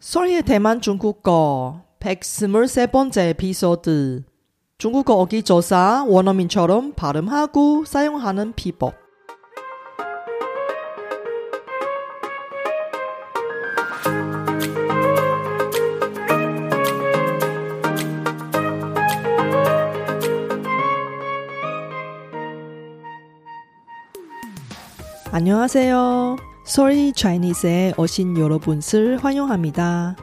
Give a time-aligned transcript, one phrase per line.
[0.00, 4.24] 소리의 대만 중국어 123번째 에피소드
[4.78, 8.94] 중국어 어기 조사 원어민처럼 발음하고 사용하는 비법
[25.30, 26.49] 안녕하세요.
[26.70, 30.14] Sorry Chinese에 오신 여러분을 환영합니다.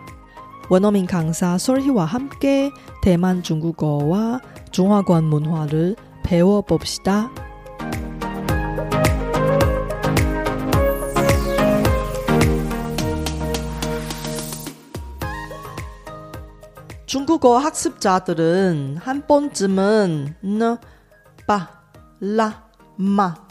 [0.70, 4.40] 원어민 강사 솔희와 함께 대만 중국어와
[4.72, 7.30] 중화권 문화를 배워봅시다.
[17.06, 20.78] 중국어 학습자들은 한 번쯤은 느,
[21.46, 21.68] 빠,
[22.22, 23.47] 라, 마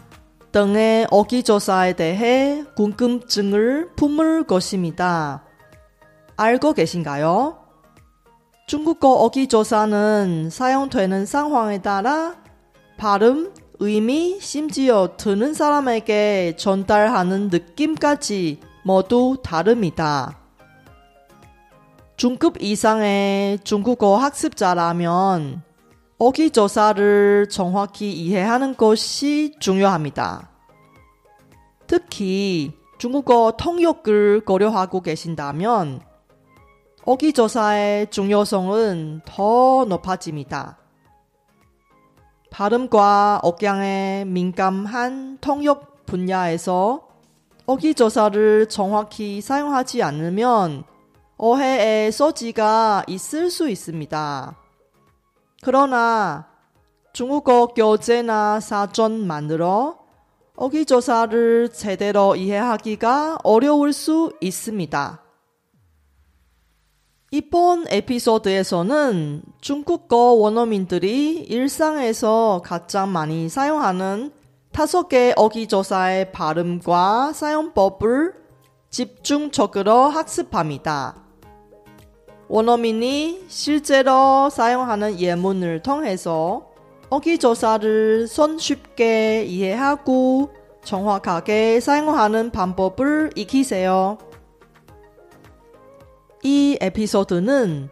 [0.56, 5.44] 등의 어기조사에 대해 궁금증을 품을 것입니다.
[6.38, 7.58] 알고 계신가요?
[8.66, 12.36] 중국어 어기조사는 사용되는 상황에 따라
[12.96, 20.38] 발음, 의미, 심지어 듣는 사람에게 전달하는 느낌까지 모두 다릅니다.
[22.16, 25.66] 중급 이상의 중국어 학습자라면
[26.18, 30.55] 어기조사를 정확히 이해하는 것이 중요합니다.
[31.86, 36.00] 특히 중국어 통역을 고려하고 계신다면
[37.04, 40.78] 어기조사의 중요성은 더 높아집니다.
[42.50, 47.06] 발음과 억양에 민감한 통역 분야에서
[47.66, 50.84] 어기조사를 정확히 사용하지 않으면
[51.38, 54.56] 오해의 소지가 있을 수 있습니다.
[55.62, 56.48] 그러나
[57.12, 60.05] 중국어 교재나 사전만으로
[60.56, 65.22] 어기조사를 제대로 이해하기가 어려울 수 있습니다.
[67.32, 74.32] 이번 에피소드에서는 중국어 원어민들이 일상에서 가장 많이 사용하는
[74.72, 78.34] 다섯 개 어기조사의 발음과 사용법을
[78.88, 81.22] 집중적으로 학습합니다.
[82.48, 86.70] 원어민이 실제로 사용하는 예문을 통해서
[87.08, 90.50] 어기조사를 손쉽게 이해하고
[90.82, 94.18] 정확하게 사용하는 방법을 익히세요.
[96.42, 97.90] 이 에피소드는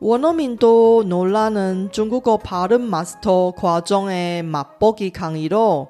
[0.00, 5.88] 원어민도 놀라는 중국어 발음 마스터 과정의 맛보기 강의로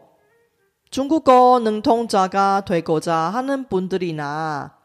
[0.90, 4.76] 중국어 능통자가 되고자 하는 분들이나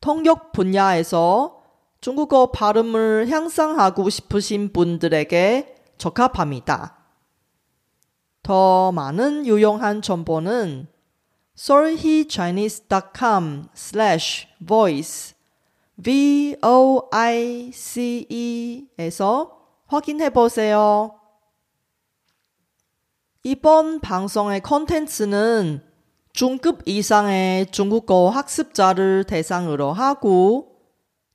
[0.00, 1.60] 통역 분야에서
[2.00, 6.99] 중국어 발음을 향상하고 싶으신 분들에게 적합합니다.
[8.42, 10.88] 더 많은 유용한 정보는
[11.56, 15.34] solhechinese.com slash voice
[17.72, 18.10] voice에서
[19.86, 21.14] 확인해 보세요.
[23.42, 25.82] 이번 방송의 콘텐츠는
[26.32, 30.76] 중급 이상의 중국어 학습자를 대상으로 하고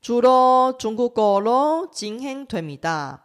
[0.01, 3.24] 주로 중국어로 진행됩니다.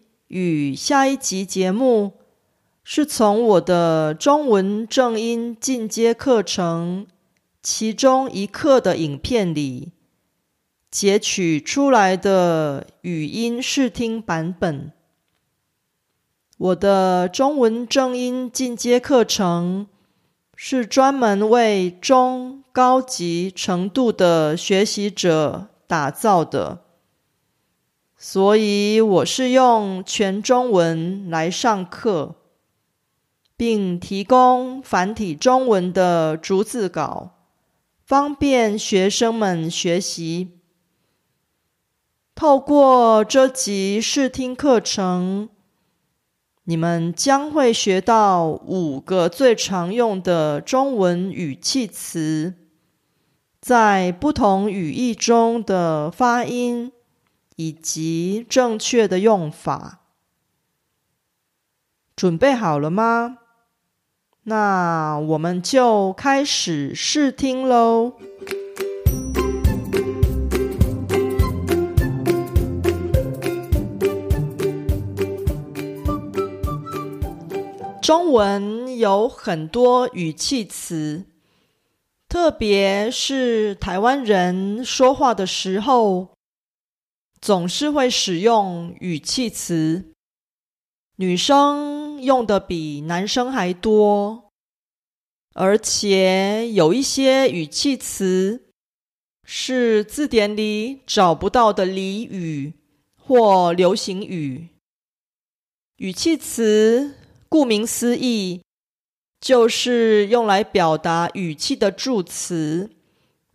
[0.31, 2.13] 与下一集节目
[2.85, 7.05] 是从我的中文正音进阶课程
[7.61, 9.91] 其中一课的影片里
[10.89, 14.93] 截取出来的语音试听版本。
[16.57, 19.87] 我的中文正音进阶课程
[20.55, 26.85] 是专门为中高级程度的学习者打造的，
[28.23, 32.35] 所以我是用全中文来上课，
[33.57, 37.31] 并提供繁体中文的逐字稿，
[38.05, 40.59] 方便学生们学习。
[42.35, 45.49] 透过这集试听课程。
[46.65, 52.53] 你们将会学到五个最常用的中文语气词，
[53.59, 56.91] 在不同语义中的发音
[57.61, 59.99] 以及正确的用法。
[62.15, 63.37] 准备好了吗？
[64.45, 68.13] 那我们就开始试听喽。
[78.01, 81.25] 中文有很多语气词
[82.27, 86.29] 特别是台湾人说话的时候
[87.41, 90.13] 总是会使用语气词。
[91.17, 94.51] 女生用的比男生还多，
[95.53, 98.69] 而且有一些语气词
[99.43, 102.73] 是字典里找不到的俚语
[103.17, 104.69] 或流行语。
[105.97, 107.15] 语气词。
[107.53, 108.61] 顾名思义，
[109.41, 112.91] 就是用来表达语气的助词，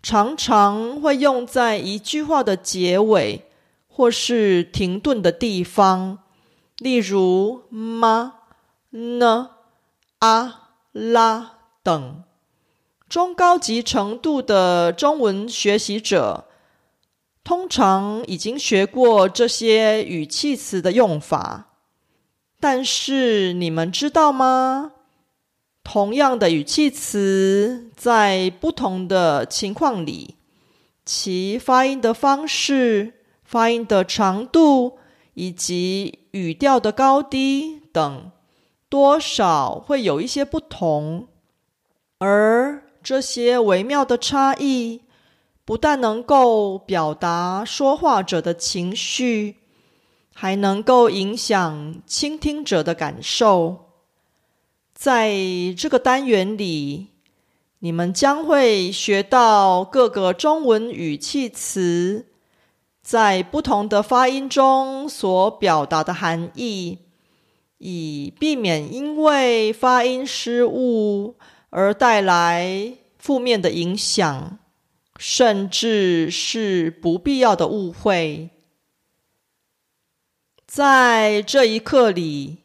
[0.02, 3.45] 常常会用在一句话的结尾
[3.96, 6.18] 或是停顿的地方，
[6.76, 8.34] 例如吗、
[8.90, 9.52] 呢、
[10.18, 12.22] 啊、啦等。
[13.08, 16.44] 中高级程度的中文学习者，
[17.42, 21.68] 通常已经学过这些语气词的用法。
[22.60, 24.92] 但是你们知道吗？
[25.82, 30.34] 同样的语气词，在不同的情况里，
[31.06, 33.15] 其发音的方式、
[33.46, 34.98] 发音的长度
[35.32, 38.30] 以及语调的高低等，
[38.90, 41.28] 多少会有一些不同。
[42.18, 45.02] 而这些微妙的差异，
[45.64, 49.56] 不但能够表达说话者的情绪。
[50.38, 53.86] 还能够影响倾听者的感受。
[54.92, 55.34] 在
[55.74, 57.06] 这个单元里，
[57.78, 62.26] 你们将会学到各个中文语气词
[63.06, 66.98] 在不同的发音中所表达的含义，
[67.78, 71.36] 以避免因为发音失误
[71.70, 74.58] 而带来负面的影响，
[75.20, 78.50] 甚至是不必要的误会。
[80.66, 82.56] 在这一课里，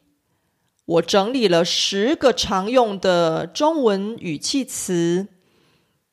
[0.84, 5.28] 我整理了十个常用的中文语气词，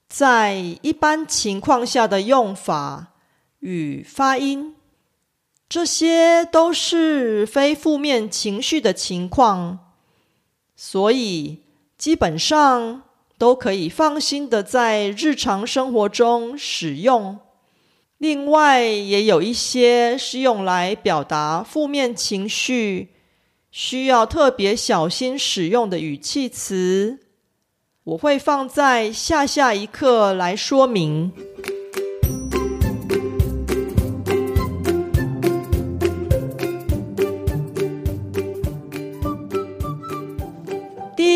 [0.08, 3.09] 在一般情况下的用法
[3.60, 4.76] 与发音。
[5.68, 9.94] 这些都是非负面情绪的情况，
[10.76, 11.60] 所以
[11.96, 13.04] 基本上
[13.38, 17.38] 都可以放心的在日常生活中使用。
[18.18, 23.10] 另外，也有一些是用来表达负面情绪，
[23.70, 27.20] 需要特别小心使用的语气词，
[28.04, 31.32] 我会放在下下一课来说明。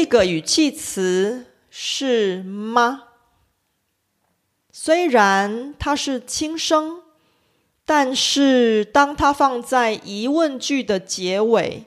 [0.04, 3.04] 第一个语气词是“吗”。
[4.70, 7.04] 虽然它是轻声，
[7.86, 11.86] 但是当它放在疑问句的结尾，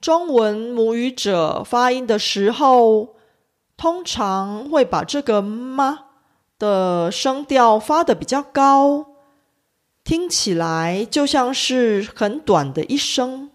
[0.00, 3.14] 中文母语者发音的时候，
[3.76, 6.06] 通常会把这个“吗”
[6.58, 9.04] 的声调发的比较高，
[10.02, 13.50] 听起来就像是很短的一声。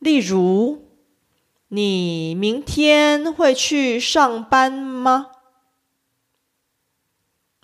[0.00, 0.88] 例如
[1.74, 5.30] ：“你明天会去上班吗？”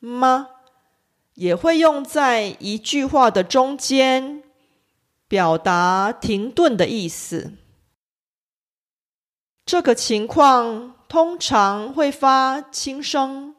[0.01, 0.49] 吗，
[1.35, 4.43] 也会用在一句话的中间，
[5.29, 7.53] 表达停顿的意思。
[9.67, 13.55] 这个情况通常会发轻声，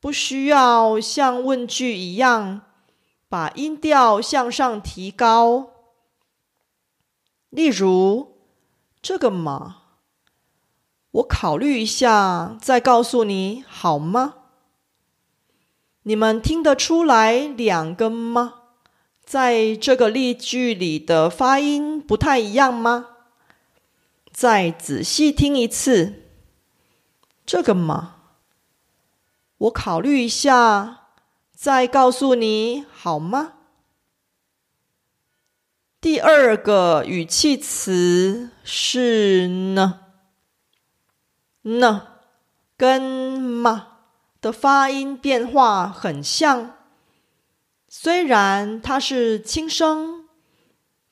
[0.00, 2.62] 不需要像问句一样
[3.28, 5.70] 把音调向上提高。
[7.50, 8.33] 例如，
[9.04, 9.82] 这个嘛，
[11.10, 14.36] 我考虑一下再告诉你，好吗？
[16.04, 18.54] 你们听得出来两个吗？
[19.22, 23.08] 在这个例句里的发音不太一样吗？
[24.32, 26.22] 再仔细听一次，
[27.44, 28.14] 这个嘛？
[29.58, 31.08] 我考虑一下，
[31.54, 33.52] 再告诉你好吗？
[36.04, 40.00] 第二个语气词是呢，
[41.62, 42.08] 呢，
[42.76, 43.86] 跟吗？
[44.38, 46.72] 的发音变化很像，
[47.88, 50.26] 虽然它是轻声，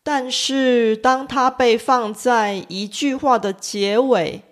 [0.03, 4.43] 但是当它被放在一句话的结尾，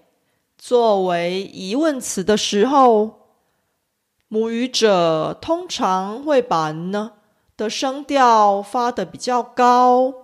[0.57, 3.27] 作为疑问词的时候，
[4.27, 7.13] 母语者通常会把呢
[7.59, 10.15] 的声调发的比较高，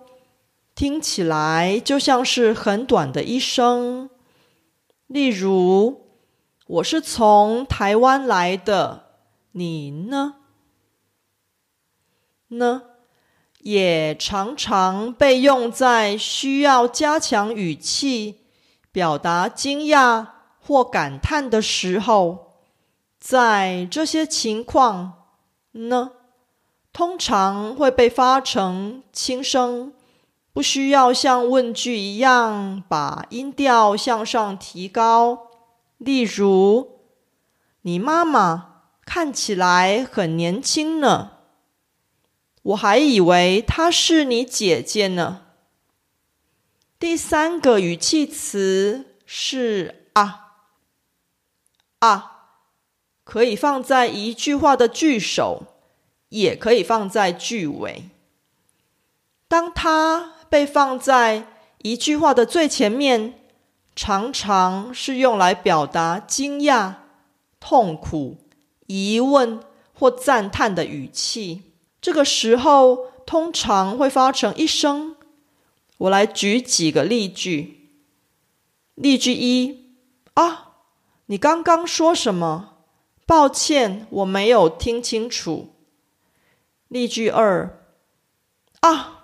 [0.77, 4.11] 听起来就像是很短的一声，
[5.07, 6.05] 例如。
[6.67, 9.05] 我是从台湾来的，
[9.53, 10.35] 你呢？
[12.49, 12.83] 呢，
[13.59, 18.41] 也常常被用在需要加强语气、
[18.91, 20.27] 表达惊讶
[20.59, 22.57] 或感叹的时候，
[23.17, 25.23] 在这些情况
[25.71, 26.11] 呢，
[26.91, 29.93] 通常会被发成轻声，
[30.57, 35.49] 不需要像问句一样把音调向上提高。
[35.99, 37.01] 例如，
[37.83, 41.33] 你妈妈看起来很年轻呢，
[42.63, 45.43] 我还以为她是你姐姐呢。
[46.97, 50.55] 第三个语气词是啊
[51.99, 52.47] 啊，
[53.23, 55.65] 可以放在一句话的句首，
[56.29, 58.09] 也可以放在句尾。
[59.47, 61.47] 当它被放在
[61.83, 63.33] 一句话的最前面，
[63.95, 66.93] 常常是用来表达惊讶、
[67.59, 68.37] 痛苦、
[68.87, 69.59] 疑问
[69.93, 71.63] 或赞叹的语气。
[71.99, 75.15] 这个时候，通常会发成一声。
[75.97, 77.89] 我来举几个例句。
[78.95, 79.95] 例句一：
[80.35, 80.75] 啊，
[81.25, 82.75] 你刚刚说什么？
[83.25, 85.73] 抱歉，我没有听清楚。
[86.87, 87.83] 例句二：
[88.79, 89.16] 啊，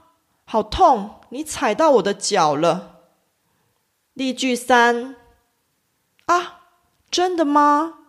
[0.46, 1.22] 好痛！
[1.30, 3.02] 你踩到我的脚了。
[4.14, 5.16] 例句三：
[6.26, 6.62] 啊，
[7.10, 8.00] 真的吗？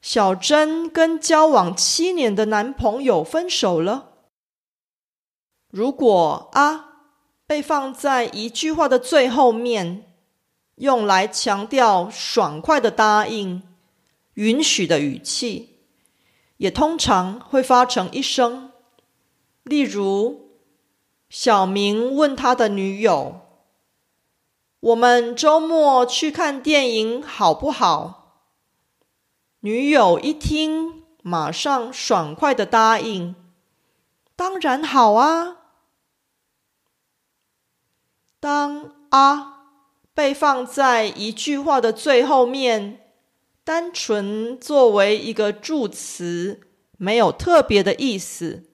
[0.00, 4.12] 小珍跟交往七年的男朋友分手了。
[5.70, 6.86] 如果啊。
[7.48, 10.12] 被放在一句话的最后面，
[10.74, 13.62] 用来强调爽快的答应、
[14.34, 15.78] 允许的语气，
[16.58, 18.70] 也通常会发成一声。
[19.62, 20.47] 例如，
[21.28, 23.40] 小明问他的女友
[24.80, 28.46] ：“我们周末去看电影好不好？”
[29.60, 33.34] 女友一听，马上爽快的答应
[34.34, 35.56] ：“当然好啊。”
[38.40, 39.54] 当“啊”
[40.14, 43.12] 被放在一句话的最后面，
[43.64, 46.60] 单纯作为一个助词，
[46.96, 48.64] 没有特别的意思，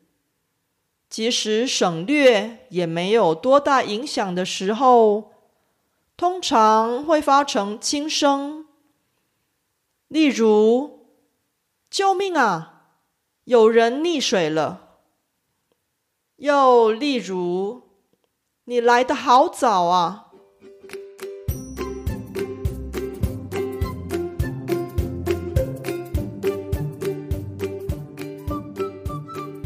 [1.14, 5.30] 即使省略也没有多大影响的时候，
[6.16, 8.66] 通常会发成轻声。
[10.08, 11.06] 例如
[11.88, 12.88] ：“救命啊，
[13.44, 14.96] 有人溺水了。”
[16.38, 17.82] 又例如。
[18.64, 20.23] 你来的好早啊！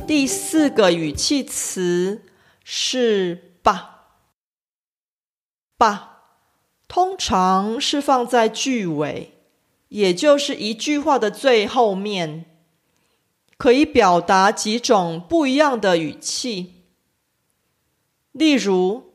[0.08, 2.22] 第四个语气词
[2.64, 4.14] 是“吧
[5.76, 6.22] ”，“吧”
[6.88, 9.34] 通常是放在句尾，
[9.88, 12.46] 也就是一句话的最后面，
[13.58, 16.84] 可以表达几种不一样的语气。
[18.32, 19.12] 例如，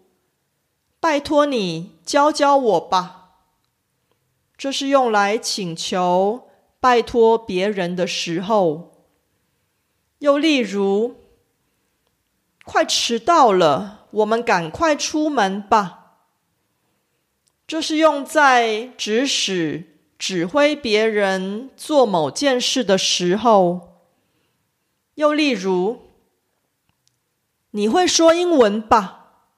[1.00, 3.40] 拜托你教教我吧。
[4.56, 8.93] 这是用来请求、拜托别人的时候。
[10.24, 11.18] 又例如，
[12.64, 16.22] 快迟到了，我们赶快出门吧。
[17.68, 24.00] 这是用在指使、指挥别人做某件事的时候。
[25.16, 26.00] 又例如。
[27.72, 29.50] 你会说英文吧？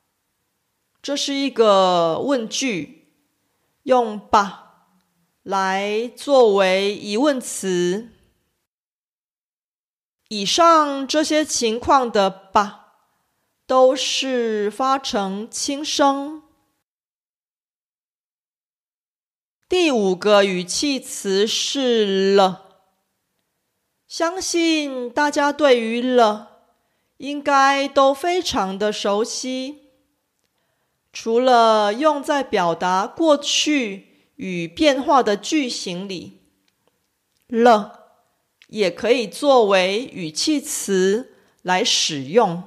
[1.00, 3.10] 这是一个问句，
[3.84, 4.88] 用“吧”
[5.44, 8.15] 来作为疑问词。
[10.28, 12.94] 以上这些情况的“吧”
[13.68, 16.44] 都是发成轻声。
[19.68, 22.82] 第五个语气词是“了”，
[24.08, 26.52] 相信大家对于“了”。
[27.18, 29.92] 应该都非常的熟悉。
[31.14, 36.42] 除了用在表达过去与变化的句型里，
[37.48, 38.05] 了
[38.68, 42.64] 也可以作为语气词来使用，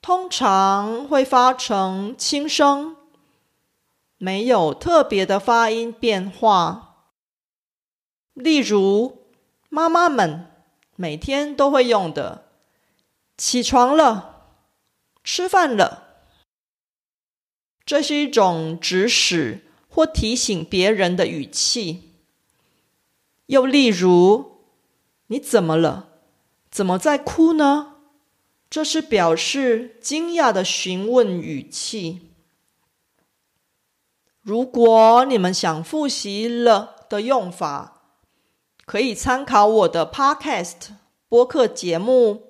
[0.00, 2.96] 通常会发成轻声，
[4.18, 7.08] 没有特别的发音变化。
[8.34, 9.26] 例如，
[9.68, 10.46] 妈妈们
[10.96, 12.48] 每天都会用的。
[13.36, 14.48] 起床了，
[15.22, 16.22] 吃饭了。
[17.84, 22.14] 这是一种指使或提醒别人的语气。
[23.46, 24.55] 又例如，
[25.28, 26.08] 你怎么了？
[26.70, 27.94] 怎么在哭呢？
[28.68, 32.32] 这是表示惊讶的询问语气。
[34.42, 38.02] 如果你们想复习了的用法，
[38.84, 40.90] 可以参考我的 Podcast
[41.28, 42.42] 播客节目。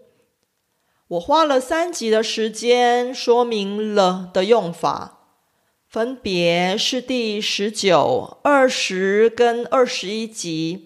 [1.09, 5.29] 我花了三集的时间说明了的用法，
[5.89, 10.86] 分别是第十九、二十跟二十一集。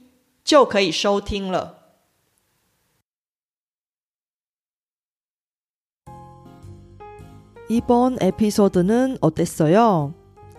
[0.44, 1.74] 就可以收听了。
[7.68, 10.14] 이번 에피소드는 어땠어요?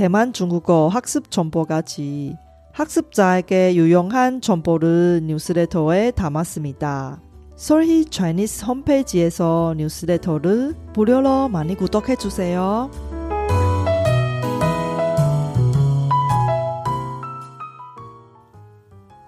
[0.00, 2.34] 대만 중국어 학습 정보까지
[2.72, 7.20] 학습자에게 유용한 정보를 뉴스레터에 담았습니다.
[7.54, 12.90] 솔희 차이니스 홈페이지에서 뉴스레터를 무료로 많이 구독해 주세요.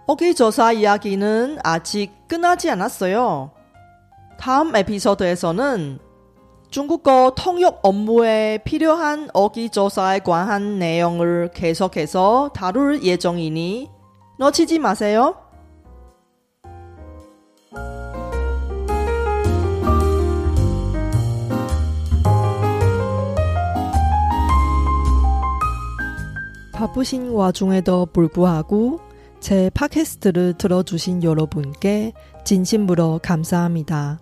[0.07, 3.50] 어기 조사 이야기는 아직 끝나지 않았어요.
[4.38, 5.99] 다음 에피소드에서는
[6.73, 13.91] 중국어 통역 업무에 필요한 어기 조사에 관한 내용을 계속해서 다룰 예정이니
[14.38, 15.37] 놓치지 마세요.
[26.73, 29.00] 바쁘신 와중에도 불구하고
[29.41, 32.14] 제 팟캐스트를 들어주신 여러분께
[32.45, 34.22] 진심으로 감사합니다.